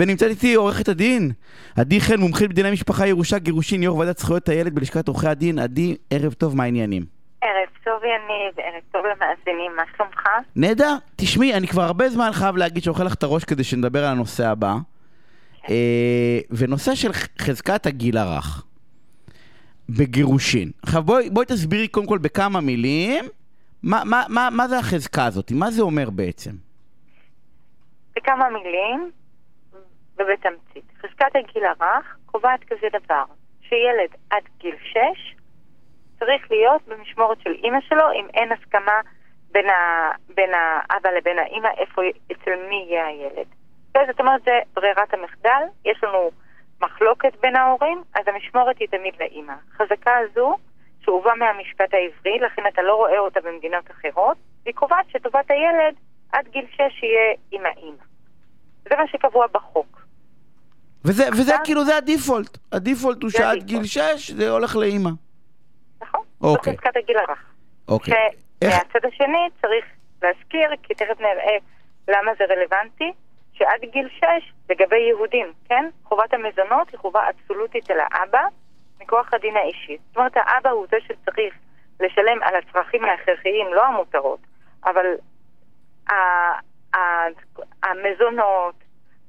ונמצאת 0.00 0.30
איתי 0.30 0.54
עורכת 0.54 0.88
הדין, 0.88 1.30
עדי 1.76 2.00
חן, 2.00 2.20
מומחית 2.20 2.50
בדיני 2.50 2.70
משפחה, 2.70 3.06
ירושה, 3.06 3.38
גירושין, 3.38 3.82
יו"ר 3.82 3.96
ועדת 3.96 4.18
זכויות 4.18 4.48
הילד 4.48 4.74
בלשכת 4.74 5.08
עורכי 5.08 5.28
הדין. 5.28 5.58
עדי, 5.58 5.96
ערב 6.10 6.32
טוב, 6.32 6.56
מה 6.56 6.62
העניינים? 6.62 7.04
ערב 7.40 7.68
טוב 7.84 8.02
יניב, 8.04 8.58
ערב 8.58 8.82
טוב 8.92 9.02
למאזינים, 9.06 9.76
מה 9.76 9.82
שלומך? 9.96 10.28
נהדר. 10.56 10.96
תשמעי, 11.16 11.54
אני 11.54 11.66
כבר 11.66 11.82
הרבה 11.82 12.08
זמן 12.08 12.30
חייב 12.32 12.56
להגיד 12.56 12.82
שאוכל 12.82 13.04
לך 13.04 13.14
את 13.14 13.22
הראש 13.22 13.44
כדי 13.44 13.64
שנדבר 13.64 14.04
על 14.04 14.12
הנושא 14.12 14.48
הבא. 14.48 14.74
אה, 15.70 16.38
ונושא 16.50 16.94
של 16.94 17.12
חזקת 17.38 17.86
הגיל 17.86 18.18
הרך 18.18 18.64
בגירושין. 19.88 20.70
עכשיו 20.82 21.02
בואי, 21.02 21.30
בואי 21.30 21.46
תסבירי 21.46 21.88
קודם 21.88 22.06
כל 22.06 22.18
בכמה 22.18 22.60
מילים 22.60 23.24
מה, 23.82 24.02
מה, 24.04 24.24
מה, 24.28 24.48
מה 24.52 24.68
זה 24.68 24.78
החזקה 24.78 25.24
הזאת, 25.24 25.52
מה 25.52 25.70
זה 25.70 25.82
אומר 25.82 26.10
בעצם? 26.10 26.50
בכמה 28.16 28.48
מילים 28.50 29.10
ובתמצית. 30.20 30.84
חזקת 31.00 31.36
הגיל 31.36 31.64
הרך 31.64 32.16
קובעת 32.26 32.64
כזה 32.64 32.86
דבר, 32.92 33.24
שילד 33.60 34.10
עד 34.30 34.42
גיל 34.58 34.76
6 34.82 34.96
צריך 36.18 36.50
להיות 36.50 36.82
במשמורת 36.86 37.40
של 37.40 37.52
אימא 37.52 37.80
שלו 37.80 38.12
אם 38.12 38.26
אין 38.34 38.52
הסכמה 38.52 39.00
בין, 39.52 39.70
ה, 39.70 40.10
בין 40.34 40.50
האבא 40.54 41.10
לבין 41.10 41.38
האימא 41.38 41.68
איפה, 41.78 42.02
אצל 42.32 42.68
מי 42.68 42.86
יהיה 42.88 43.06
הילד. 43.06 43.46
זאת 44.06 44.20
אומרת, 44.20 44.42
זה 44.42 44.58
ברירת 44.74 45.14
המחדל, 45.14 45.62
יש 45.84 46.04
לנו 46.04 46.30
מחלוקת 46.80 47.36
בין 47.40 47.56
ההורים, 47.56 48.02
אז 48.14 48.28
המשמורת 48.28 48.78
היא 48.78 48.88
תמיד 48.88 49.14
לאימא. 49.20 49.54
חזקה 49.76 50.16
הזו, 50.16 50.56
שהובאה 51.04 51.34
מהמשפט 51.34 51.94
העברי, 51.94 52.38
לכן 52.38 52.62
אתה 52.66 52.82
לא 52.82 52.94
רואה 52.94 53.18
אותה 53.18 53.40
במדינות 53.40 53.90
אחרות, 53.90 54.36
היא 54.64 54.74
קובעת 54.74 55.10
שטובת 55.10 55.50
הילד 55.50 55.94
עד 56.32 56.48
גיל 56.48 56.66
6 56.72 56.80
יהיה 56.80 57.34
עם 57.52 57.66
האימא. 57.66 58.04
זה 58.82 58.96
מה 58.96 59.08
שקבוע 59.08 59.46
בחוק. 59.46 59.99
וזה, 61.04 61.28
וזה 61.32 61.54
כאילו, 61.64 61.84
זה 61.84 61.96
הדיפולט. 61.96 62.58
הדיפולט 62.72 63.22
הוא 63.22 63.30
שעד 63.30 63.62
גיל 63.62 63.84
6 63.84 64.30
זה 64.30 64.50
הולך 64.50 64.76
לאימא. 64.76 65.10
נכון. 66.02 66.20
אוקיי. 66.40 66.72
זו 66.72 66.78
חזקת 66.78 66.96
הגיל 66.96 67.18
הרך. 67.18 67.38
אוקיי. 67.88 68.14
שמהצד 68.64 69.06
השני 69.08 69.48
צריך 69.60 69.84
להזכיר, 70.22 70.70
כי 70.82 70.94
תכף 70.94 71.20
נראה 71.20 71.56
למה 72.08 72.32
זה 72.38 72.44
רלוונטי, 72.44 73.12
שעד 73.52 73.80
גיל 73.92 74.08
6, 74.18 74.24
לגבי 74.70 74.98
יהודים, 75.08 75.52
כן? 75.68 75.88
חובת 76.04 76.34
המזונות 76.34 76.90
היא 76.92 76.98
חובה 76.98 77.20
אבסולוטית 77.30 77.90
אל 77.90 78.00
האבא, 78.00 78.42
מכוח 79.00 79.34
הדין 79.34 79.56
האישי. 79.56 79.96
זאת 80.08 80.16
אומרת, 80.16 80.36
האבא 80.36 80.70
הוא 80.70 80.86
זה 80.90 80.96
שצריך 81.06 81.54
לשלם 82.00 82.42
על 82.42 82.54
הצרכים 82.56 83.04
ההכרחיים, 83.04 83.66
לא 83.74 83.86
המותרות, 83.86 84.40
אבל 84.84 85.06
המזונות, 87.82 88.74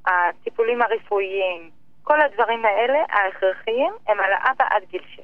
הטיפולים 0.06 0.82
הרפואיים, 0.82 1.70
כל 2.04 2.22
הדברים 2.22 2.66
האלה, 2.66 3.00
ההכרחיים, 3.10 3.94
הם 4.08 4.18
על 4.20 4.34
האבא 4.34 4.66
עד 4.70 4.82
גיל 4.92 5.02
6. 5.16 5.22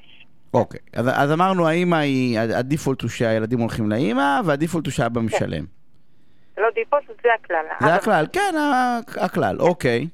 אוקיי, 0.54 0.80
אז, 0.94 1.08
אז 1.14 1.32
אמרנו 1.32 1.68
האמא 1.68 1.96
היא, 1.96 2.40
הדיפולט 2.40 3.02
הוא 3.02 3.10
שהילדים 3.10 3.60
הולכים 3.60 3.90
לאמא, 3.90 4.40
והדיפולט 4.46 4.86
הוא 4.86 4.92
שהאבא 4.92 5.22
משלם. 5.22 5.66
זה 6.56 6.62
לא 6.62 6.68
דיפולט, 6.76 7.04
זה 7.24 7.30
הכלל. 7.34 7.66
זה 7.80 7.96
הכלל, 7.96 8.26
כן, 8.34 8.56
הכלל, 9.22 9.58
אוקיי. 9.60 10.08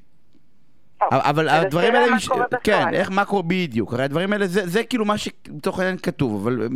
אבל 1.12 1.48
הדברים 1.48 1.94
האלה, 1.94 2.16
כן, 2.64 2.94
איך, 2.94 3.10
מה 3.10 3.24
קורה 3.24 3.42
בדיוק, 3.42 3.92
הרי 3.92 4.04
הדברים 4.04 4.32
האלה, 4.32 4.46
זה, 4.46 4.66
זה 4.66 4.84
כאילו 4.84 5.04
מה 5.04 5.18
שלצורך 5.18 5.78
העניין 5.78 5.96
כתוב, 5.96 6.42
אבל 6.42 6.68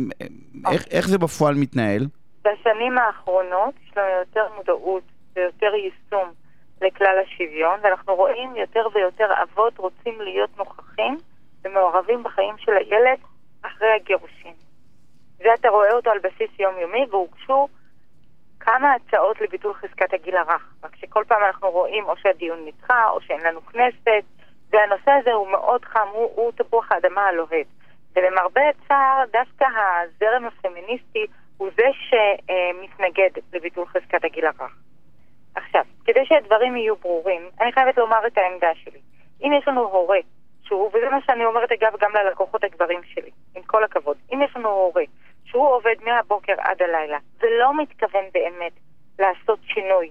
איך, 0.71 0.85
איך 0.91 1.07
זה 1.07 1.17
בפועל 1.17 1.55
מתנהל? 1.55 2.07
בשנים 2.41 2.97
האחרונות 2.97 3.73
יש 3.83 3.97
לנו 3.97 4.07
יותר 4.19 4.43
מודעות 4.57 5.03
ויותר 5.35 5.75
יישום 5.75 6.33
לכלל 6.81 7.19
השוויון, 7.25 7.79
ואנחנו 7.83 8.15
רואים 8.15 8.55
יותר 8.55 8.87
ויותר 8.93 9.27
אבות 9.43 9.77
רוצים 9.77 10.21
להיות 10.21 10.57
נוכחים 10.57 11.17
ומעורבים 11.63 12.23
בחיים 12.23 12.57
של 12.57 12.71
הילד 12.77 13.19
אחרי 13.61 13.93
הגירושין. 13.95 14.53
זה 15.37 15.53
אתה 15.53 15.69
רואה 15.69 15.91
אותו 15.91 16.09
על 16.09 16.19
בסיס 16.19 16.59
יומיומי, 16.59 17.05
והוגשו 17.09 17.67
כמה 18.59 18.93
הצעות 18.93 19.41
לביטול 19.41 19.73
חזקת 19.73 20.13
הגיל 20.13 20.37
הרך. 20.37 20.73
רק 20.83 20.95
שכל 20.95 21.23
פעם 21.27 21.43
אנחנו 21.43 21.69
רואים 21.69 22.03
או 22.05 22.17
שהדיון 22.17 22.65
נדחה, 22.65 23.09
או 23.09 23.21
שאין 23.21 23.41
לנו 23.41 23.65
כנסת, 23.65 24.23
והנושא 24.69 25.11
הזה 25.11 25.33
הוא 25.33 25.51
מאוד 25.51 25.85
חם, 25.85 26.07
הוא, 26.11 26.31
הוא 26.35 26.51
תפוח 26.51 26.91
האדמה 26.91 27.21
הלוהט. 27.21 27.67
ולמרבה 28.15 28.61
הצער, 28.69 29.23
דווקא 29.31 29.65
הזרם 29.65 30.45
הפמיניסטי 30.45 31.25
הוא 31.57 31.69
זה 31.75 31.87
שמתנגד 31.93 33.29
לביטול 33.53 33.85
חזקת 33.85 34.23
הגיל 34.23 34.45
הרך. 34.45 34.75
עכשיו, 35.59 35.83
כדי 36.05 36.25
שהדברים 36.25 36.75
יהיו 36.75 36.95
ברורים, 36.95 37.49
אני 37.61 37.71
חייבת 37.71 37.97
לומר 37.97 38.27
את 38.27 38.37
העמדה 38.37 38.71
שלי. 38.75 38.99
אם 39.41 39.51
יש 39.53 39.67
לנו 39.67 39.81
הורה 39.81 40.19
שהוא, 40.63 40.87
וזה 40.87 41.09
מה 41.09 41.21
שאני 41.25 41.45
אומרת 41.45 41.71
אגב 41.71 41.93
גם 41.99 42.11
ללקוחות 42.15 42.63
הגברים 42.63 42.99
שלי, 43.03 43.31
עם 43.55 43.63
כל 43.63 43.83
הכבוד, 43.83 44.17
אם 44.33 44.41
יש 44.41 44.55
לנו 44.55 44.69
הורה 44.69 45.03
שהוא 45.45 45.67
עובד 45.67 45.95
מהבוקר 46.03 46.53
עד 46.57 46.81
הלילה 46.81 47.17
ולא 47.41 47.77
מתכוון 47.77 48.23
באמת 48.33 48.71
לעשות 49.19 49.59
שינוי 49.63 50.09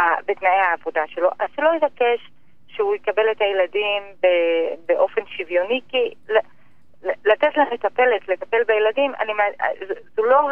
uh, 0.00 0.02
בתנאי 0.26 0.50
העבודה 0.50 1.02
שלו, 1.06 1.30
אז 1.38 1.48
שלא 1.56 1.70
יבקש 1.76 2.30
שהוא 2.68 2.94
יקבל 2.94 3.30
את 3.30 3.40
הילדים 3.40 4.02
באופן 4.86 5.26
שוויוני, 5.26 5.80
כי 5.88 6.14
לתת 7.02 7.56
למטפלת 7.56 8.28
לטפל 8.28 8.64
בילדים, 8.66 9.12
אני, 9.20 9.32
זו 10.16 10.24
לא 10.24 10.48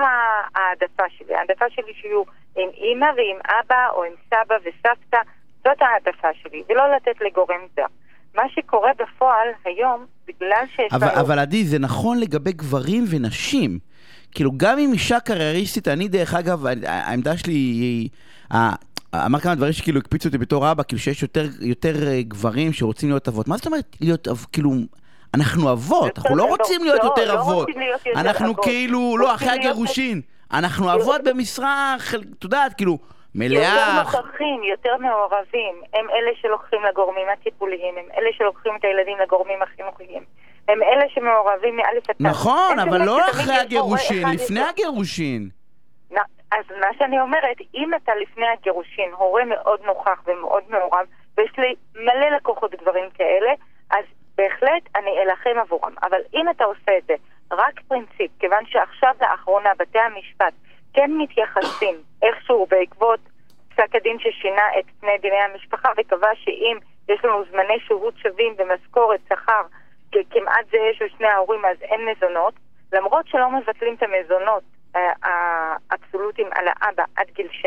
העדפה 0.55 1.03
שלי. 1.19 1.35
העדפה 1.35 1.65
שלי 1.71 1.95
שיהיו 2.01 2.23
עם 2.57 2.69
אימא 2.75 3.07
ועם 3.17 3.39
אבא 3.61 3.89
או 3.95 4.05
עם 4.05 4.13
סבא 4.27 4.55
וסבתא, 4.61 5.19
זאת 5.65 5.83
העדפה 5.83 6.29
שלי, 6.43 6.63
ולא 6.69 6.97
לתת 6.97 7.21
לגורם 7.21 7.61
זר. 7.77 7.87
מה 8.35 8.43
שקורה 8.49 8.91
בפועל 8.99 9.49
היום, 9.65 10.07
בגלל 10.27 10.65
שיש... 10.77 10.93
אבל, 10.93 11.09
אבל 11.09 11.39
עדי, 11.39 11.65
זה 11.65 11.79
נכון 11.79 12.21
לגבי 12.21 12.53
גברים 12.53 13.05
ונשים. 13.11 13.79
כאילו, 14.35 14.51
גם 14.57 14.79
אם 14.79 14.91
אישה 14.93 15.21
קרייריסטית, 15.21 15.89
אני 15.89 16.09
דרך 16.09 16.35
אגב, 16.35 16.67
העמדה 16.87 17.37
שלי 17.37 17.53
היא... 17.53 18.09
אמר 19.15 19.41
כמה 19.41 19.55
דברים 19.55 19.73
שכאילו 19.73 19.99
הקפיצו 19.99 20.29
אותי 20.29 20.39
בתור 20.39 20.71
אבא, 20.71 20.83
כאילו 20.83 21.01
שיש 21.01 21.23
יותר, 21.23 21.47
יותר 21.61 22.07
אה, 22.07 22.23
גברים 22.23 22.73
שרוצים 22.73 23.09
להיות 23.09 23.29
אבות. 23.29 23.49
מה 23.49 23.57
זאת 23.57 23.67
אומרת 23.67 23.97
להיות, 24.01 24.29
כאילו, 24.53 24.71
אנחנו 25.35 25.73
אבות, 25.73 26.19
אנחנו 26.19 26.37
לא 26.37 26.45
רוצים 26.45 26.85
להיות 26.85 27.05
יותר 27.05 27.35
לא 27.35 27.41
אבות. 27.41 27.69
אנחנו 28.17 28.57
כאילו, 28.57 29.17
לא, 29.19 29.35
אחרי 29.35 29.51
הגירושין. 29.51 30.21
אנחנו 30.53 30.95
אבות 30.95 31.21
במשרה, 31.25 31.97
את 32.39 32.45
יודעת, 32.45 32.75
כאילו, 32.75 32.99
מלאה. 33.35 33.63
יותר 33.63 34.03
נוכחים, 34.03 34.63
יותר 34.71 34.97
מעורבים. 35.01 35.75
הם 35.95 36.07
אלה 36.11 36.31
שלוקחים 36.43 36.79
לגורמים 36.91 37.27
הטיפוליים, 37.33 37.99
הם 37.99 38.05
אלה 38.19 38.31
שלוקחים 38.39 38.73
את 38.81 38.85
הילדים 38.85 39.19
לגורמים 39.19 39.63
החינוכיים. 39.63 40.23
הם 40.69 40.83
אלה 40.83 41.05
שמעורבים 41.15 41.77
מאלף 41.77 42.11
עד 42.11 42.17
נכון, 42.21 42.79
אבל 42.79 43.03
לא 43.05 43.31
אחרי 43.31 43.55
הגירושין, 43.55 44.29
לפני 44.29 44.61
הגירושין. 44.61 45.49
אז 46.53 46.65
מה 46.81 46.87
שאני 46.99 47.21
אומרת, 47.21 47.57
אם 47.75 47.91
אתה 47.95 48.13
לפני 48.23 48.47
הגירושין 48.59 49.11
הורה 49.17 49.45
מאוד 49.45 49.81
נוכח 49.85 50.23
ומאוד 50.27 50.63
מעורב, 50.69 51.07
ויש 51.39 51.51
לי 51.59 51.75
מלא 51.95 52.37
לקוחות 52.37 52.75
גברים 52.75 53.11
כאלה, 53.15 53.53
אז 53.91 54.05
בהחלט 54.37 54.83
אני 54.97 55.11
אלחם 55.23 55.59
עבורם. 55.61 55.95
אבל 56.03 56.21
אם 56.35 56.51
אתה 56.51 56.65
עושה 56.65 56.99
את 56.99 57.07
זה 57.07 57.15
רק 57.51 57.81
פרינציפ, 57.89 58.31
כיוון 58.39 58.67
שעכשיו 58.67 59.15
לאחרונה 59.21 59.71
בתי 59.79 59.99
המשפט 59.99 60.53
כן 60.95 61.11
מתייחסים 61.19 61.95
איכשהו 62.23 62.67
בעקבות 62.71 63.21
פסק 63.69 63.95
הדין 63.95 64.19
ששינה 64.19 64.79
את 64.79 64.85
פני 65.01 65.19
דיני 65.19 65.41
המשפחה 65.41 65.89
וקבע 65.97 66.31
שאם 66.35 66.79
יש 67.09 67.25
לנו 67.25 67.45
זמני 67.51 67.81
שהות 67.87 68.15
שווים 68.19 68.57
במשכורת, 68.57 69.21
שכר, 69.29 69.63
כמעט 70.31 70.67
זהה 70.71 70.95
של 70.95 71.05
שני 71.17 71.27
ההורים 71.27 71.65
אז 71.65 71.83
אין 71.83 72.01
מזונות, 72.09 72.55
למרות 72.93 73.27
שלא 73.29 73.51
מבטלים 73.51 73.95
את 73.95 74.03
המזונות 74.03 74.63
אה, 74.97 75.13
האבסולוטיים 75.91 76.49
על 76.53 76.65
האבא 76.69 77.05
עד 77.17 77.27
גיל 77.31 77.49
6, 77.53 77.67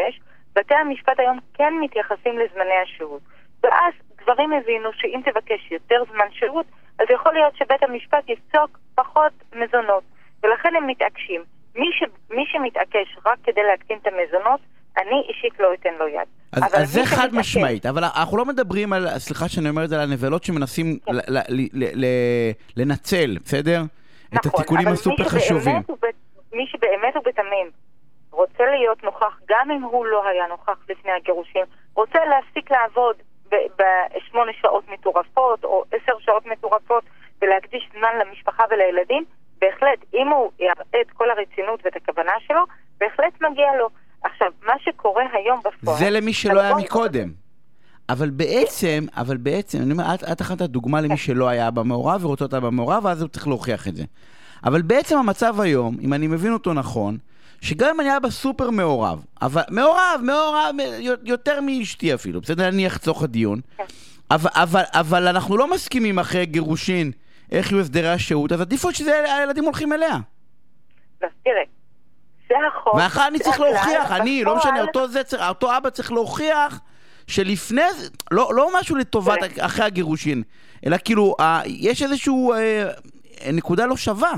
בתי 0.55 0.75
המשפט 0.75 1.19
היום 1.19 1.39
כן 1.53 1.73
מתייחסים 1.81 2.39
לזמני 2.39 2.77
השהות. 2.83 3.21
ואז 3.63 3.93
גברים 4.27 4.53
הבינו 4.53 4.89
שאם 4.93 5.21
תבקש 5.25 5.71
יותר 5.71 6.03
זמן 6.13 6.25
שהות, 6.31 6.65
אז 6.99 7.05
יכול 7.13 7.33
להיות 7.33 7.55
שבית 7.55 7.83
המשפט 7.83 8.29
יפסוק 8.29 8.79
פחות 8.95 9.31
מזונות. 9.55 10.03
ולכן 10.43 10.75
הם 10.77 10.87
מתעקשים. 10.87 11.43
מי, 11.75 11.85
ש... 11.91 12.03
מי 12.29 12.43
שמתעקש 12.47 13.17
רק 13.25 13.37
כדי 13.43 13.61
להקטין 13.63 13.97
את 14.01 14.07
המזונות, 14.07 14.59
אני 14.97 15.21
אישית 15.29 15.59
לא 15.59 15.73
אתן 15.73 15.93
לו 15.99 16.07
יד. 16.07 16.27
אז, 16.51 16.63
אז 16.73 16.89
זה 16.89 17.05
חד. 17.05 17.29
משמעית, 17.33 17.85
אבל 17.85 18.03
אנחנו 18.03 18.37
לא 18.37 18.45
מדברים 18.45 18.93
על, 18.93 19.19
סליחה 19.19 19.49
שאני 19.49 19.69
אומר 19.69 19.83
את 19.83 19.89
זה, 19.89 19.95
על 19.95 20.01
הנבלות 20.01 20.43
שמנסים 20.43 20.99
כן. 21.05 21.13
ל, 21.13 21.19
ל, 21.27 21.39
ל, 21.73 22.05
ל, 22.05 22.05
לנצל, 22.77 23.37
בסדר? 23.43 23.81
נכון, 24.31 24.39
את 24.39 24.45
התיקונים 24.45 24.87
הסופר 24.87 25.23
חשובים. 25.23 25.81
מי 26.53 26.65
שבאמת 26.67 27.15
הוא 27.15 27.23
בתמים 27.25 27.69
רוצה 28.31 28.63
להיות 28.65 29.03
נוכח, 29.03 29.39
גם 29.49 29.71
אם 29.71 29.81
הוא 29.81 30.05
לא 30.05 30.27
היה 30.27 30.47
נוכח 30.49 30.77
לפני 30.89 31.11
הגירושים, 31.11 31.63
רוצה 31.93 32.19
להפסיק 32.25 32.71
לעבוד 32.71 33.15
בשמונה 33.51 34.51
שעות 34.61 34.83
מטורפות 34.89 35.63
או 35.63 35.83
עשר 35.91 36.19
שעות 36.19 36.45
מטורפות 36.45 37.03
ולהקדיש 37.41 37.89
זמן 37.93 38.09
למשפחה 38.19 38.63
ולילדים, 38.71 39.25
בהחלט, 39.61 39.99
אם 40.13 40.27
הוא 40.27 40.51
יראה 40.59 41.01
את 41.01 41.11
כל 41.13 41.29
הרצינות 41.29 41.79
ואת 41.85 41.95
הכוונה 41.95 42.31
שלו, 42.47 42.61
בהחלט 42.97 43.41
מגיע 43.41 43.67
לו. 43.79 43.89
עכשיו, 44.23 44.47
מה 44.65 44.73
שקורה 44.79 45.23
היום 45.33 45.59
בפועל... 45.59 45.97
זה 45.97 46.09
למי 46.09 46.33
שלא 46.33 46.59
היה 46.59 46.75
מקודם. 46.75 47.29
אבל 48.09 48.29
בעצם, 48.29 49.05
אבל 49.17 49.37
בעצם, 49.37 49.77
אני 49.81 49.91
אומר, 49.91 50.03
את, 50.13 50.23
את 50.31 50.41
אחת 50.41 50.61
הדוגמה 50.61 51.01
למי 51.01 51.17
שלא 51.17 51.47
היה 51.47 51.71
במעורב 51.71 52.25
ורוצה 52.25 52.45
אותה 52.45 52.59
במעורב, 52.59 53.05
ואז 53.05 53.21
הוא 53.21 53.29
צריך 53.29 53.47
להוכיח 53.47 53.87
את 53.87 53.95
זה. 53.95 54.03
אבל 54.63 54.81
בעצם 54.81 55.17
המצב 55.17 55.61
היום, 55.61 55.97
אם 56.01 56.13
אני 56.13 56.27
מבין 56.27 56.53
אותו 56.53 56.73
נכון, 56.73 57.17
שגם 57.61 57.89
אם 57.89 58.01
אני 58.01 58.09
היה 58.09 58.19
בסופר 58.19 58.69
מעורב, 58.69 59.25
אבל 59.41 59.61
מעורב, 59.69 60.21
מעורב, 60.23 60.75
יותר 61.23 61.61
מאשתי 61.61 62.13
אפילו, 62.13 62.41
בסדר? 62.41 62.67
אני 62.67 62.87
אחצוך 62.87 63.23
הדיון, 63.23 63.61
אבל, 64.31 64.49
אבל, 64.53 64.83
אבל 64.91 65.27
אנחנו 65.27 65.57
לא 65.57 65.71
מסכימים 65.71 66.19
אחרי 66.19 66.45
גירושין 66.45 67.11
איך 67.51 67.71
יהיו 67.71 67.81
הסדרי 67.81 68.09
השהות, 68.09 68.51
אז 68.51 68.61
עדיף 68.61 68.91
שזה 68.91 69.35
הילדים 69.37 69.63
הולכים 69.63 69.93
אליה. 69.93 70.15
אז 71.21 71.29
תראה, 71.43 71.63
זה 72.49 72.55
החוק. 72.67 72.93
ואחר 72.93 73.27
אני 73.27 73.39
צריך 73.39 73.59
להוכיח, 73.59 74.11
אני, 74.11 74.43
לא 74.43 74.55
משנה, 74.57 74.81
אותו, 74.81 75.07
זה, 75.07 75.21
אותו 75.47 75.77
אבא 75.77 75.89
צריך 75.89 76.11
להוכיח 76.11 76.79
שלפני 77.27 77.93
זה, 77.97 78.07
לא, 78.31 78.51
לא 78.53 78.79
משהו 78.79 78.95
לטובת 78.95 79.39
אחרי 79.59 79.85
הגירושין, 79.85 80.43
אלא 80.85 80.97
כאילו, 81.05 81.35
יש 81.65 82.03
איזשהו 82.03 82.53
אה, 82.53 82.89
נקודה 83.53 83.85
לא 83.85 83.97
שווה. 83.97 84.33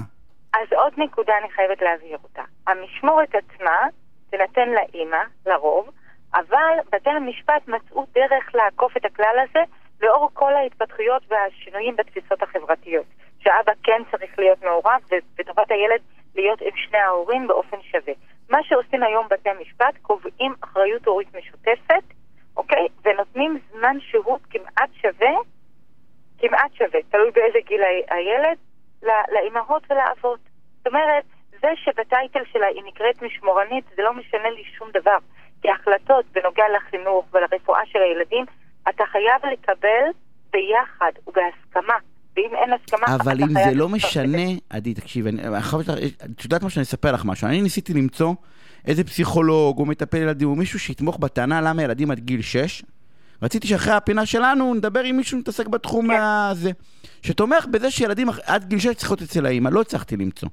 אז 0.54 0.74
עוד 0.74 0.94
נקודה 0.98 1.34
אני 1.42 1.50
חייבת 1.52 1.82
להבהיר 1.82 2.18
אותה. 2.24 2.42
המשמורת 2.68 3.36
עצמה 3.36 3.88
תינתן 4.30 4.70
לאימא, 4.70 5.24
לרוב, 5.46 5.90
אבל 6.34 6.74
בתי 6.92 7.10
המשפט 7.10 7.68
מצאו 7.68 8.06
דרך 8.14 8.56
לעקוף 8.56 8.98
את 8.98 9.06
הכלל 9.06 9.46
הזה 9.50 9.60
לאור 10.02 10.30
כל 10.34 10.54
ההתפתחויות 10.54 11.24
והשינויים 11.30 11.96
בתפיסות 11.96 12.44
החברתיות. 12.44 13.06
שאבא 13.40 13.72
כן 13.84 14.02
צריך 14.12 14.40
להיות 14.40 14.64
מעורב, 14.64 15.02
וטובת 15.40 15.72
הילד 15.72 16.02
להיות 16.36 16.62
עם 16.62 16.76
שני 16.76 16.98
ההורים 16.98 17.48
באופן 17.48 17.78
שווה. 17.82 18.14
מה 18.50 18.64
שעושים 18.64 19.04
היום 19.04 19.28
בתי 19.30 19.50
המשפט, 19.50 19.98
קובעים 20.02 20.54
אחריות 20.62 21.08
הורית 21.08 21.36
משותפת, 21.36 22.04
אוקיי? 22.58 22.88
ונותנים 23.06 23.60
זמן 23.72 23.98
שהות 24.00 24.42
כמעט 24.50 24.90
שווה, 25.02 25.32
כמעט 26.40 26.74
שווה, 26.74 27.00
תלוי 27.10 27.32
באיזה 27.32 27.60
גיל 27.66 27.82
הילד, 28.10 28.58
לאימהות 29.04 29.84
ולאבות. 29.90 30.40
זאת 30.78 30.88
אומרת, 30.88 31.24
זה 31.62 31.68
שבטייטל 31.84 32.44
שלה 32.54 32.68
היא 32.68 32.84
נקראת 32.86 33.22
משמורנית, 33.22 33.86
זה 33.96 34.02
לא 34.02 34.14
משנה 34.14 34.50
לי 34.50 34.64
שום 34.78 34.90
דבר. 34.94 35.18
כי 35.62 35.70
ההחלטות 35.70 36.26
בנוגע 36.32 36.64
לחינוך 36.78 37.26
ולרפואה 37.34 37.82
של 37.86 38.00
הילדים, 38.00 38.46
אתה 38.90 39.04
חייב 39.12 39.54
לקבל 39.54 40.06
ביחד 40.52 41.12
ובהסכמה. 41.28 41.98
ואם 42.36 42.56
אין 42.56 42.74
הסכמה, 42.74 43.16
אבל 43.16 43.42
אם 43.42 43.50
זה 43.50 43.76
לא 43.76 43.90
משנה, 43.90 44.48
עדי, 44.70 44.94
תקשיבי, 44.94 45.30
את 45.30 46.44
יודעת 46.44 46.64
מה 46.64 46.70
שאני 46.70 46.84
אספר 46.84 47.12
לך 47.12 47.26
משהו. 47.26 47.48
אני 47.48 47.62
ניסיתי 47.62 47.94
למצוא 47.94 48.34
איזה 48.88 49.04
פסיכולוג 49.04 49.80
או 49.80 49.86
מטפל 49.86 50.18
ילדים 50.18 50.48
או 50.48 50.56
מישהו 50.56 50.80
שיתמוך 50.80 51.18
בטענה 51.20 51.62
למה 51.62 51.84
ילדים 51.84 52.12
עד 52.12 52.20
גיל 52.20 52.42
6. 52.42 52.84
רציתי 53.42 53.68
שאחרי 53.68 53.94
הפינה 53.94 54.26
שלנו 54.26 54.74
נדבר 54.74 55.04
עם 55.04 55.18
מישהו 55.18 55.38
שמתעסק 55.38 55.68
בתחום 55.68 56.08
כן. 56.08 56.22
הזה. 56.22 56.72
שתומך 57.22 57.66
בזה 57.66 57.92
שילדים 57.92 58.28
עד 58.46 58.64
גיל 58.64 58.80
6 58.80 58.88
צריכים 58.88 59.16
להיות 59.20 59.30
אצל 59.30 59.46
האמא, 59.46 59.70
לא 59.70 59.82
הצלחתי 59.82 60.18
למצוא. 60.18 60.50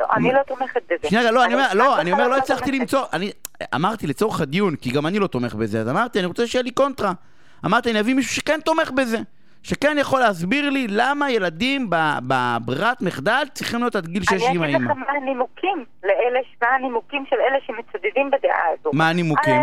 לא, 0.00 0.06
אני 0.14 0.32
לא 0.32 0.40
תומכת 0.46 0.82
בזה. 0.84 1.08
שנייה, 1.08 1.30
לא, 1.30 1.44
אני 1.44 1.54
אומר, 1.54 1.66
לא, 1.74 2.00
אני 2.00 2.12
אומר, 2.12 2.28
לא 2.28 2.36
הצלחתי 2.36 2.72
למצוא, 2.72 3.04
אני 3.12 3.30
אמרתי 3.74 4.06
לצורך 4.06 4.40
הדיון, 4.40 4.76
כי 4.76 4.90
גם 4.90 5.06
אני 5.06 5.18
לא 5.18 5.26
תומך 5.26 5.54
בזה, 5.54 5.80
אז 5.80 5.88
אמרתי, 5.88 6.18
אני 6.18 6.26
רוצה 6.26 6.46
שיהיה 6.46 6.62
לי 6.62 6.70
קונטרה. 6.70 7.12
אמרתי, 7.66 7.90
אני 7.90 8.00
אביא 8.00 8.14
מישהו 8.14 8.34
שכן 8.34 8.60
תומך 8.60 8.90
בזה. 8.90 9.18
שכן 9.62 9.96
יכול 10.00 10.20
להסביר 10.20 10.70
לי 10.70 10.86
למה 10.88 11.30
ילדים 11.30 11.90
בברירת 12.28 13.02
מחדל 13.02 13.42
צריכים 13.54 13.80
להיות 13.80 13.96
עד 13.96 14.06
גיל 14.06 14.22
6 14.22 14.32
עם 14.32 14.40
האמא. 14.40 14.64
אני 14.64 14.76
אגיד 14.76 14.86
לך 14.86 14.96
מה 14.96 15.12
הנימוקים 15.22 15.84
לאלה, 16.04 16.40
מה 16.62 16.68
הנימוקים 16.68 17.24
של 17.30 17.36
אלה 17.36 17.58
שמצדדים 17.66 18.30
בדעה 18.30 18.62
הזו. 18.72 18.90
מה 18.92 19.08
הנימוקים? 19.08 19.60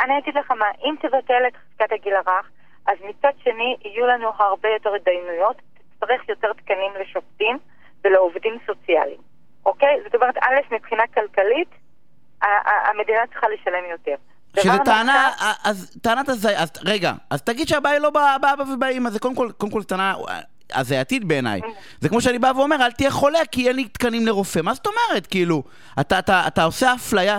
אני 0.00 0.18
אגיד 0.18 0.34
לך 0.36 0.50
מה, 0.50 0.66
אם 0.84 0.94
תבטל 1.00 1.42
את 1.48 1.52
חזקת 1.56 1.92
הגיל 1.92 2.14
הרך, 2.14 2.46
אז 2.86 2.96
מצד 3.08 3.32
שני 3.42 3.76
יהיו 3.84 4.06
לנו 4.06 4.30
הרבה 4.38 4.68
יותר 4.68 4.94
התדיינויות, 4.94 5.56
תצטרך 5.78 6.28
יותר 6.28 6.52
תקנים 6.52 6.92
לשופטים 7.00 7.58
ולעובדים 8.04 8.58
סוציאליים, 8.66 9.20
אוקיי? 9.66 10.00
זאת 10.04 10.14
אומרת, 10.14 10.36
א', 10.36 10.74
מבחינה 10.74 11.02
כלכלית, 11.14 11.68
המדינה 12.90 13.26
צריכה 13.32 13.46
לשלם 13.48 13.90
יותר. 13.90 14.14
שזה 14.60 14.78
טענה, 14.84 15.30
אז 15.64 15.98
טענת 16.02 16.28
הזיה, 16.28 16.62
אז 16.62 16.70
רגע, 16.84 17.12
אז 17.30 17.42
תגיד 17.42 17.68
שהבעיה 17.68 17.98
לא 17.98 18.10
באבא 18.10 18.62
ובאמא, 18.72 19.10
זה 19.10 19.18
קודם 19.18 19.34
כל, 19.34 19.48
קודם 19.58 19.72
כל 19.72 19.82
טענה 19.82 20.14
הזייתית 20.72 21.24
בעיניי. 21.24 21.60
זה 22.00 22.08
כמו 22.08 22.20
שאני 22.20 22.38
בא 22.38 22.52
ואומר, 22.56 22.76
אל 22.76 22.92
תהיה 22.92 23.10
חולה 23.10 23.38
כי 23.52 23.68
אין 23.68 23.76
לי 23.76 23.84
תקנים 23.84 24.26
לרופא. 24.26 24.60
מה 24.60 24.74
זאת 24.74 24.86
אומרת, 24.86 25.26
כאילו? 25.26 25.62
אתה, 26.00 26.18
אתה, 26.18 26.42
אתה 26.46 26.64
עושה 26.64 26.94
אפליה. 26.94 27.38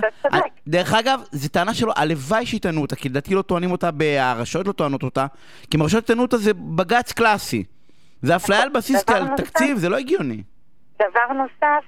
דרך 0.68 0.94
אגב, 0.94 1.22
זו 1.31 1.50
טענה 1.50 1.74
שלו, 1.74 1.92
הלוואי 1.95 2.45
שיטענו 2.45 2.81
אותה, 2.81 2.95
כי 2.95 3.10
לדעתי 3.10 3.36
לא 3.36 3.42
טוענים 3.42 3.72
אותה, 3.72 3.89
הרשויות 4.19 4.68
לא 4.68 4.72
טוענות 4.72 5.04
אותה, 5.04 5.25
כי 5.72 5.77
אם 5.77 5.81
הרשויות 5.81 6.04
יטענו 6.04 6.22
אותה 6.22 6.38
זה 6.38 6.54
בג"ץ 6.54 7.12
קלאסי. 7.12 7.63
זה 8.22 8.36
אפליה 8.36 8.62
על 8.62 8.69
בסיס 8.69 9.04
תקציב, 9.38 9.78
זה 9.78 9.89
לא 9.89 9.98
הגיוני. 9.98 10.44
דבר 10.95 11.33
נוסף, 11.33 11.86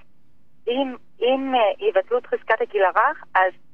אם, 0.68 0.96
אם 1.22 1.54
uh, 1.54 1.86
יבטלו 1.90 2.18
את 2.18 2.28
חזקת 2.28 2.62
הגיל 2.62 2.82
הרך, 2.84 3.24
אז 3.36 3.42
אה, 3.42 3.67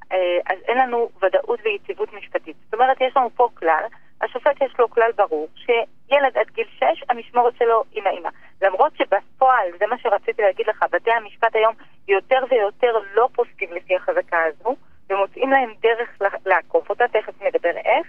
אז 0.46 0.58
אין 0.68 0.78
לנו 0.78 1.10
ודאות 1.24 1.60
ויציבות 1.64 2.14
משפטית. 2.14 2.56
זאת 2.66 2.74
אומרת, 2.74 3.02
יש 3.02 3.18
לנו 3.18 3.30
פה 3.36 3.48
כלל, 3.54 3.84
השופט 4.22 4.62
יש 4.62 4.74
לו 4.80 4.90
כלל 4.90 5.12
ברור, 5.16 5.48
שילד 5.56 6.38
עד 6.38 6.50
גיל 6.54 6.68
6, 6.78 6.84
המשמורת 7.10 7.54
שלו 7.58 7.84
עם 7.92 8.08
האמא. 8.08 8.30
למרות 8.62 8.96
שבפועל, 8.96 9.68
זה 9.80 9.86
מה 9.88 9.98
שרציתי 9.98 10.42
להגיד 10.42 10.68
לך, 10.68 10.86
בתי 10.92 11.12
המשפט 11.12 11.56
היום 11.56 11.74
יותר 12.08 12.44
ויותר 12.50 12.98
לא 13.14 13.30
פוסקים 13.36 13.74
לפי 13.74 13.96
החזקה 13.96 14.44
הזו, 14.44 14.76
ומוצאים 15.10 15.52
להם 15.52 15.74
דרך 15.82 16.10
לעקוף 16.46 16.90
אותה, 16.90 17.08
תכף 17.08 17.42
נדבר 17.42 17.78
איך, 17.78 18.08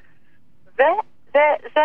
וזה 0.74 1.80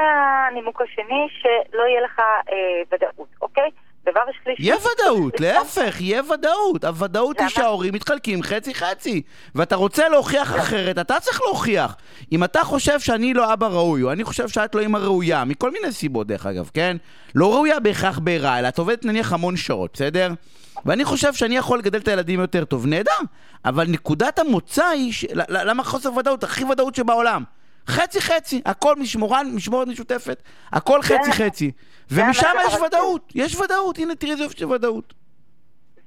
הנימוק 0.47 0.81
השני, 0.81 1.27
שלא 1.29 1.83
יהיה 1.83 2.01
לך 2.01 2.19
אה, 2.19 2.81
ודאות, 2.91 3.29
אוקיי? 3.41 3.69
דבר 4.11 4.21
שלישי... 4.43 4.63
יהיה 4.63 4.75
ודאות, 4.75 5.39
להפך, 5.39 6.01
יהיה 6.01 6.21
ודאות. 6.33 6.83
הוודאות 6.83 7.39
היא 7.39 7.47
שההורים 7.47 7.93
מתחלקים 7.93 8.43
חצי-חצי. 8.43 9.21
ואתה 9.55 9.75
רוצה 9.75 10.09
להוכיח 10.09 10.55
אחרת, 10.55 10.97
אתה 10.97 11.19
צריך 11.19 11.41
להוכיח. 11.41 11.95
אם 12.31 12.43
אתה 12.43 12.63
חושב 12.63 12.99
שאני 12.99 13.33
לא 13.33 13.53
אבא 13.53 13.67
ראוי, 13.67 14.03
או 14.03 14.11
אני 14.11 14.23
חושב 14.23 14.47
שאת 14.47 14.75
לא 14.75 14.81
אימא 14.81 14.97
ראויה, 14.97 15.43
מכל 15.45 15.71
מיני 15.71 15.91
סיבות 15.91 16.27
דרך 16.27 16.45
אגב, 16.45 16.69
כן? 16.73 16.97
לא 17.35 17.53
ראויה 17.53 17.79
בהכרח 17.79 18.19
בעירה, 18.19 18.59
אלא 18.59 18.67
את 18.67 18.77
עובדת 18.77 19.05
נניח 19.05 19.33
המון 19.33 19.57
שעות, 19.57 19.91
בסדר? 19.93 20.31
ואני 20.85 21.05
חושב 21.05 21.33
שאני 21.33 21.57
יכול 21.57 21.79
לגדל 21.79 21.99
את 21.99 22.07
הילדים 22.07 22.39
יותר 22.39 22.65
טוב, 22.65 22.85
נהדר. 22.85 23.11
אבל 23.65 23.87
נקודת 23.87 24.39
המוצא 24.39 24.85
היא, 24.85 25.13
ש... 25.13 25.25
למה 25.49 25.83
חוסר 25.83 26.13
ודאות? 26.13 26.43
הכי 26.43 26.63
ודאות 26.63 26.95
שבעולם. 26.95 27.43
חצי 27.87 28.21
חצי, 28.21 28.61
הכל 28.65 28.95
משמורן, 28.95 29.47
משמורת 29.55 29.87
משותפת, 29.87 30.41
הכל 30.71 31.01
חצי 31.01 31.31
חצי. 31.31 31.71
ומשם 32.11 32.55
יש 32.67 32.75
ודאות, 32.75 33.31
יש 33.35 33.55
ודאות, 33.55 33.97
הנה 33.97 34.15
תראי 34.15 34.31
איזה 34.31 34.43
יופי 34.43 34.57
של 34.57 34.71
ודאות. 34.71 35.13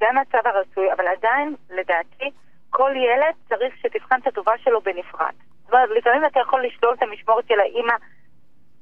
זה 0.00 0.07
המצב 0.09 0.49
הרצוי, 0.49 0.93
אבל 0.93 1.05
עדיין, 1.19 1.55
לדעתי, 1.71 2.31
כל 2.71 2.91
ילד 2.97 3.35
צריך 3.49 3.75
שתבחן 3.83 4.17
את 4.23 4.26
הטובה 4.26 4.52
שלו 4.64 4.81
בנפרד. 4.81 5.33
זאת 5.62 5.73
אומרת, 5.73 5.88
לפעמים 5.99 6.25
אתה 6.25 6.41
יכול 6.41 6.64
לשלול 6.67 6.95
את 6.99 7.02
המשמורת 7.02 7.45
של 7.49 7.61
האימא 7.61 7.95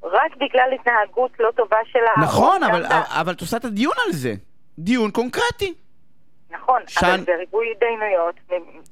רק 0.02 0.36
בגלל 0.36 0.70
התנהגות 0.74 1.30
לא 1.40 1.50
טובה 1.56 1.76
שלה. 1.92 2.24
נכון, 2.24 2.62
אבל, 2.62 2.84
אבל 3.20 3.32
את 3.32 3.40
עושה 3.40 3.56
את 3.56 3.64
הדיון 3.64 3.94
על 4.06 4.12
זה. 4.12 4.34
דיון 4.78 5.10
קונקרטי. 5.10 5.74
נכון, 6.50 6.82
שן... 6.86 7.06
אבל 7.06 7.24
זה 7.24 7.36
ריבוי 7.38 7.66
התדיינויות. 7.72 8.34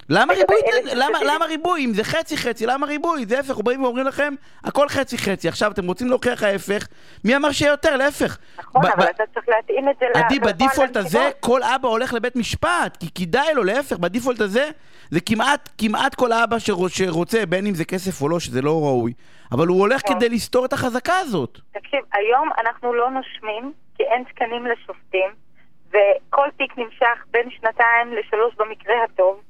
למה 0.09 0.35
ריבוי? 0.35 0.57
למה, 0.85 1.19
למה 1.25 1.45
ריבוי? 1.45 1.85
אם 1.85 1.95
זה 1.95 2.05
חצי 2.05 2.37
חצי, 2.37 2.67
למה 2.67 2.87
ריבוי? 2.87 3.27
זה 3.27 3.37
ההפך, 3.37 3.59
באים 3.59 3.85
ואומרים 3.85 4.07
לכם, 4.07 4.35
הכל 4.65 4.89
חצי 4.89 5.19
חצי. 5.19 5.49
עכשיו, 5.49 5.73
אתם 5.73 5.87
רוצים 5.87 6.09
להוכיח 6.09 6.43
ההפך, 6.43 6.87
מי 7.25 7.37
אמר 7.37 7.53
שיהיה 7.53 7.71
יותר? 7.71 7.97
להפך. 7.97 8.39
נכון, 8.59 8.87
אבל 8.87 9.05
אתה 9.11 9.25
צריך 9.35 9.49
להתאים 9.49 9.89
את 9.89 9.95
זה 10.01 10.07
עדי, 10.15 10.39
בדיפולט 10.39 10.97
הזה, 10.97 11.31
כל 11.41 11.63
אבא 11.63 11.89
הולך 11.89 12.15
לבית 12.15 12.37
משפט, 12.37 12.97
כי 13.01 13.11
כדאי 13.15 13.55
לו, 13.55 13.65
להפך, 13.65 13.97
בדיפולט 13.97 14.41
הזה, 14.41 14.71
זה 15.11 15.21
כמעט, 15.21 15.69
כמעט 15.79 16.15
כל 16.15 16.33
אבא 16.33 16.57
שרוצה, 16.89 17.47
בין 17.47 17.67
אם 17.67 17.75
זה 17.75 17.85
כסף 17.85 18.23
או 18.23 18.29
לא, 18.29 18.41
שזה 18.41 18.63
לא 18.63 18.83
ראוי, 18.83 19.13
אבל 19.53 19.67
הוא 19.67 19.81
הולך 19.81 20.03
נכון. 20.05 20.17
כדי 20.17 20.29
לסתור 20.29 20.65
את 20.65 20.73
החזקה 20.73 21.19
הזאת. 21.19 21.59
תקשיב, 21.73 22.01
היום 22.13 22.49
אנחנו 22.61 22.95
לא 22.95 23.11
נושמים, 23.11 23.73
כי 23.97 24.03
אין 24.03 24.25
תקנים 24.25 24.67
לשופטים. 24.67 25.48
וכל 25.89 26.49
תיק 26.57 26.79
נמשך 26.79 27.25
בין 27.31 27.51
שנתיים 27.51 28.13
לשלוש 28.13 28.55
במקרה 28.55 29.05
הטוב. 29.05 29.41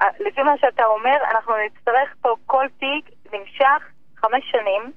אה, 0.00 0.06
לפי 0.20 0.42
מה 0.42 0.54
שאתה 0.60 0.84
אומר, 0.84 1.16
אנחנו 1.30 1.54
נצטרך 1.66 2.14
פה 2.20 2.34
כל 2.46 2.66
תיק 2.78 3.14
נמשך 3.32 3.82
חמש 4.16 4.44
שנים 4.50 4.92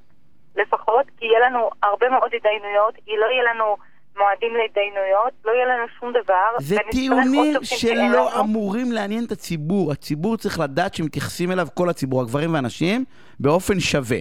לפחות, 0.56 1.06
כי 1.18 1.26
יהיה 1.26 1.50
לנו 1.50 1.70
הרבה 1.84 2.10
מאוד 2.10 2.30
התדיינויות, 2.36 2.94
לא 3.08 3.26
יהיה 3.26 3.54
לנו 3.54 3.78
מועדים 4.18 4.56
להתדיינויות, 4.56 5.34
לא 5.46 5.52
יהיה 5.52 5.66
לנו 5.66 5.86
שום 6.00 6.14
דבר. 6.24 6.48
זה 6.60 6.76
טיעונים 6.92 7.54
שלא 7.64 8.40
אמורים 8.40 8.92
לעניין 8.92 9.26
את 9.26 9.32
הציבור. 9.32 9.92
הציבור 9.92 10.38
צריך 10.38 10.60
לדעת 10.60 10.94
שמתייחסים 10.94 11.52
אליו 11.52 11.68
כל 11.74 11.90
הציבור, 11.90 12.22
הגברים 12.22 12.54
והנשים, 12.54 13.06
באופן 13.40 13.80
שווה. 13.80 14.18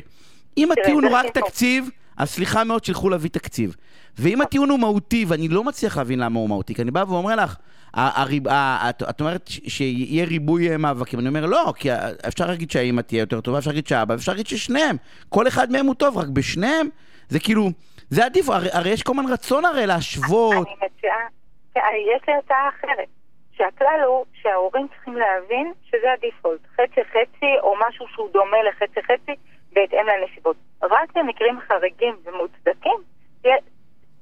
אם 0.56 0.72
הטיעון 0.72 1.04
הוא 1.04 1.12
רק 1.12 1.26
תקציב, 1.26 1.88
אז 2.16 2.30
סליחה 2.30 2.64
מאוד 2.64 2.84
שילכו 2.84 3.10
להביא 3.10 3.30
תקציב. 3.30 3.76
ואם 4.18 4.40
הטיעון 4.40 4.70
הוא 4.70 4.78
מהותי, 4.78 5.24
ואני 5.28 5.48
לא 5.48 5.64
מצליח 5.64 5.96
להבין 5.98 6.18
למה 6.18 6.38
הוא 6.38 6.48
מהותי, 6.48 6.74
כי 6.74 6.82
אני 6.82 6.90
בא 6.90 7.04
ואומר 7.08 7.36
לך, 7.36 7.56
הריב, 7.94 8.48
את, 8.48 9.02
את 9.10 9.20
אומרת 9.20 9.48
שיהיה 9.48 10.24
ריבוי 10.24 10.70
אה, 10.70 10.76
מאבקים, 10.76 11.18
אני 11.18 11.28
אומר 11.28 11.46
לא, 11.46 11.72
כי 11.76 11.88
אפשר 12.28 12.46
להגיד 12.46 12.70
שהאימא 12.70 13.00
תהיה 13.00 13.20
יותר 13.20 13.40
טובה, 13.40 13.58
אפשר 13.58 13.70
להגיד 13.70 13.86
שהאבא, 13.86 14.14
אפשר 14.14 14.32
להגיד 14.32 14.46
ששניהם, 14.46 14.96
כל 15.28 15.48
אחד 15.48 15.72
מהם 15.72 15.86
הוא 15.86 15.94
טוב, 15.94 16.18
רק 16.18 16.28
בשניהם 16.28 16.88
זה 17.28 17.40
כאילו, 17.40 17.70
זה 18.08 18.24
עדיף, 18.24 18.48
הרי, 18.48 18.68
הרי 18.72 18.90
יש 18.90 19.02
כל 19.02 19.12
הזמן 19.12 19.32
רצון 19.32 19.64
הרי 19.64 19.86
להשוות. 19.86 20.66
אני 20.66 20.86
מציעה, 20.86 21.16
כן, 21.74 21.80
יש 22.16 22.28
לי 22.28 22.34
הצעה 22.44 22.68
אחרת, 22.68 23.08
שהכלל 23.56 24.00
הוא 24.06 24.24
שההורים 24.42 24.86
צריכים 24.88 25.16
להבין 25.16 25.72
שזה 25.84 26.12
הדיפולט, 26.18 26.60
חצי 26.74 27.00
חצי 27.10 27.52
או 27.62 27.74
משהו 27.88 28.06
שהוא 28.14 28.28
דומה 28.32 28.56
לחצי 28.68 29.00
חצי 29.02 29.32
בהתאם 29.74 30.06
לנסיבות. 30.06 30.56
רק 30.82 31.12
במקרים 31.16 31.60
חריגים 31.60 32.16
ומוצדקים 32.24 33.02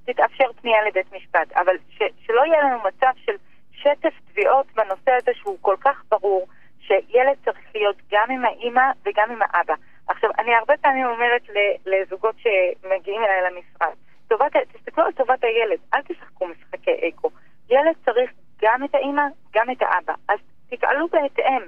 תתאפשר 0.05 0.53
פנייה 0.61 0.83
לבית 0.89 1.13
משפט, 1.13 1.53
אבל 1.53 1.77
ש, 1.91 2.03
שלא 2.27 2.41
יהיה 2.47 2.63
לנו 2.63 2.79
מצב 2.79 3.13
של 3.17 3.33
שטף 3.73 4.15
תביעות 4.31 4.67
בנושא 4.75 5.11
הזה 5.11 5.31
שהוא 5.35 5.59
כל 5.61 5.77
כך 5.81 6.03
ברור, 6.09 6.49
שילד 6.81 7.37
צריך 7.45 7.59
להיות 7.75 7.97
גם 8.11 8.31
עם 8.31 8.45
האימא 8.45 8.91
וגם 9.07 9.31
עם 9.31 9.39
האבא. 9.43 9.75
עכשיו, 10.09 10.31
אני 10.39 10.55
הרבה 10.55 10.75
פעמים 10.77 11.07
אומרת 11.07 11.43
לזוגות 11.87 12.35
שמגיעים 12.39 13.23
אליי 13.25 13.51
למשרד, 13.51 13.95
טובת, 14.29 14.53
תסתכלו 14.73 15.05
על 15.05 15.13
טובת 15.13 15.45
הילד, 15.45 15.79
אל 15.95 16.03
תשחקו 16.03 16.47
משחקי 16.47 17.09
אקו. 17.09 17.31
ילד 17.71 17.95
צריך 18.05 18.31
גם 18.63 18.85
את 18.85 18.95
האימא, 18.95 19.23
גם 19.55 19.71
את 19.71 19.83
האבא. 19.83 20.15
אז 20.29 20.39
תפעלו 20.71 21.09
בהתאם. 21.09 21.63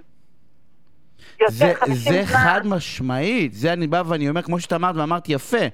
זה, 1.48 1.72
זה 1.92 2.22
חד 2.24 2.60
משמעית, 2.64 3.54
זה 3.54 3.72
אני 3.72 3.86
בא 3.86 4.02
ואני 4.06 4.28
אומר, 4.28 4.42
כמו 4.42 4.60
שאתה 4.60 4.76
אמרת 4.76 4.96
ואמרת 4.96 5.28
יפה, 5.28 5.66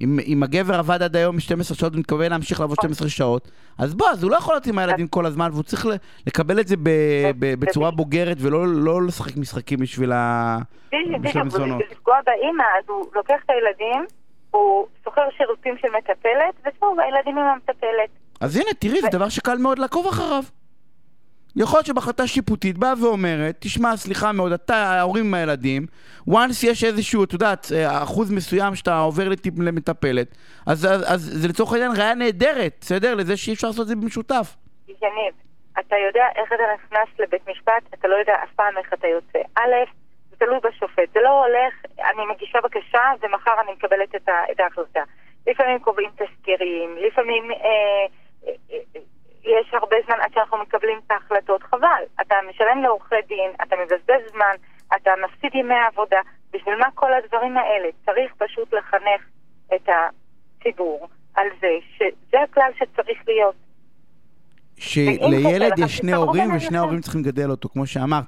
אם, 0.00 0.18
אם 0.26 0.42
הגבר 0.42 0.74
עבד 0.74 1.02
עד 1.02 1.16
היום 1.16 1.40
12 1.40 1.76
שעות 1.76 1.94
ומתכוון 1.94 2.30
להמשיך 2.30 2.60
לעבוד 2.60 2.78
12 2.80 3.08
שעות, 3.08 3.50
אז 3.78 3.94
בוא, 3.94 4.08
אז 4.08 4.22
הוא 4.22 4.30
לא 4.30 4.36
יכול 4.36 4.54
להיות 4.54 4.66
עם 4.66 4.78
הילדים 4.78 5.08
כל 5.08 5.26
הזמן, 5.26 5.48
והוא 5.52 5.62
צריך 5.62 5.86
לקבל 6.26 6.60
את 6.60 6.68
זה 6.68 6.76
ב, 6.76 6.90
ב, 7.38 7.54
בצורה 7.60 7.90
בוגרת, 7.90 8.36
ולא 8.40 8.66
לא 8.66 9.02
לשחק 9.02 9.36
משחקים 9.36 9.78
בשביל 9.78 10.12
המזונות. 10.12 11.78
בדיוק, 11.78 11.92
לפגוע 11.92 12.16
באימא, 12.26 12.64
אז 12.78 12.84
הוא 12.88 13.06
לוקח 13.14 13.36
את 13.44 13.50
הילדים, 13.50 14.06
הוא 14.50 14.86
שוכר 15.04 15.22
שירותים 15.36 15.74
של 15.80 15.88
מטפלת, 15.98 16.54
וזהו, 16.60 17.00
הילדים 17.00 17.38
עם 17.38 17.44
המטפלת. 17.44 18.10
אז 18.40 18.56
הנה, 18.56 18.70
תראי, 18.78 19.00
זה 19.00 19.08
דבר 19.12 19.28
שקל 19.28 19.58
מאוד 19.58 19.78
לעקוב 19.78 20.06
אחריו. 20.06 20.42
יכול 21.56 21.78
להיות 21.78 21.86
שבהחלטה 21.86 22.26
שיפוטית 22.26 22.78
באה 22.78 22.92
ואומרת, 23.02 23.56
תשמע, 23.60 23.96
סליחה 23.96 24.32
מאוד, 24.32 24.52
אתה, 24.52 24.76
ההורים 24.76 25.26
עם 25.26 25.34
הילדים, 25.34 25.86
once 26.30 26.66
יש 26.66 26.84
איזשהו, 26.84 27.24
את 27.24 27.32
יודעת, 27.32 27.66
אה, 27.74 28.02
אחוז 28.02 28.30
מסוים 28.30 28.74
שאתה 28.74 28.98
עובר 28.98 29.28
לטיפ, 29.28 29.54
למטפלת, 29.58 30.36
אז, 30.66 30.84
אז, 30.84 31.14
אז 31.14 31.20
זה 31.20 31.48
לצורך 31.48 31.72
העניין 31.72 31.92
ראיה 31.96 32.14
נהדרת, 32.14 32.76
בסדר? 32.80 33.14
לזה 33.14 33.36
שאי 33.36 33.52
אפשר 33.52 33.66
לעשות 33.66 33.82
את 33.82 33.88
זה 33.88 33.96
במשותף. 33.96 34.56
יניב, 34.88 35.34
אתה 35.80 35.96
יודע 36.06 36.24
איך 36.36 36.52
אתה 36.52 36.62
נכנס 36.74 37.08
לבית 37.18 37.48
משפט, 37.48 37.82
אתה 37.94 38.08
לא 38.08 38.16
יודע 38.16 38.34
אף 38.44 38.52
פעם 38.56 38.78
איך 38.78 38.92
אתה 38.94 39.06
יוצא. 39.06 39.38
א', 39.56 39.74
תלוי 40.38 40.58
בשופט, 40.64 41.12
זה 41.14 41.20
לא 41.20 41.44
הולך, 41.44 41.74
אני 41.98 42.26
מגישה 42.34 42.58
בקשה 42.60 43.12
ומחר 43.20 43.60
אני 43.64 43.72
מקבלת 43.72 44.14
את 44.50 44.60
ההחלטה. 44.60 45.02
לפעמים 45.46 45.78
קובעים 45.78 46.10
תסקירים, 46.10 46.96
לפעמים... 47.06 47.50
אה, 47.50 48.06
אה, 48.46 48.52
אה, 48.72 49.00
יש 49.46 49.74
הרבה 49.74 49.96
זמן 50.06 50.16
עד 50.20 50.30
שאנחנו 50.34 50.58
מקבלים 50.58 50.98
את 51.06 51.10
ההחלטות. 51.10 51.62
חבל, 51.62 52.02
אתה 52.20 52.34
משלם 52.50 52.82
לעורכי 52.82 53.14
דין, 53.28 53.50
אתה 53.62 53.76
מבזבז 53.76 54.32
זמן, 54.32 54.54
אתה 54.96 55.10
מפסיד 55.24 55.54
ימי 55.54 55.74
עבודה. 55.92 56.20
בשביל 56.52 56.74
מה 56.76 56.86
כל 56.94 57.10
הדברים 57.14 57.56
האלה? 57.56 57.88
צריך 58.06 58.32
פשוט 58.38 58.74
לחנך 58.74 59.22
את 59.74 59.88
הציבור 59.88 61.08
על 61.34 61.46
זה 61.60 61.68
שזה 61.96 62.42
הכלל 62.42 62.70
שצריך 62.78 63.18
להיות. 63.26 63.54
שלילד 64.78 65.78
יש 65.78 65.96
שני 65.96 66.12
הורים 66.12 66.56
ושני 66.56 66.78
ההורים 66.78 67.00
צריכים 67.00 67.20
לגדל 67.20 67.50
אותו, 67.50 67.68
כמו 67.68 67.86
שאמרת. 67.86 68.24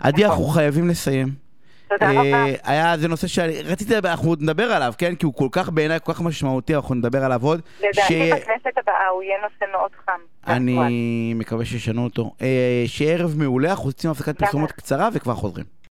עדי, 0.00 0.24
אנחנו 0.24 0.44
חייבים 0.44 0.88
לסיים. 0.88 1.45
תודה 1.88 2.10
רבה. 2.10 2.20
אה, 2.22 2.54
היה, 2.64 2.96
זה 2.96 3.08
נושא 3.08 3.26
שרציתי, 3.26 3.98
אנחנו 3.98 4.28
עוד 4.28 4.42
נדבר 4.42 4.72
עליו, 4.72 4.92
כן? 4.98 5.14
כי 5.14 5.26
הוא 5.26 5.34
כל 5.34 5.48
כך 5.52 5.70
בעיניי, 5.70 5.98
כל 6.04 6.12
כך 6.12 6.20
משמעותי, 6.20 6.74
אנחנו 6.74 6.94
נדבר 6.94 7.24
עליו 7.24 7.42
עוד. 7.42 7.60
לדעתי 7.80 8.30
בכנסת 8.32 8.78
הבאה 8.78 9.08
הוא 9.12 9.22
יהיה 9.22 9.36
נושא 9.42 9.72
מאוד 9.72 9.90
חם. 10.06 10.20
אני 10.46 11.32
מקווה 11.34 11.64
שישנו 11.64 12.04
אותו. 12.04 12.32
אה, 12.42 12.84
שערב 12.86 13.34
מעולה, 13.38 13.70
אנחנו 13.70 13.88
יוצאים 13.88 14.10
הפסקת 14.10 14.38
פרסומות 14.38 14.72
קצרה 14.72 15.08
וכבר 15.12 15.34
חוזרים. 15.34 15.64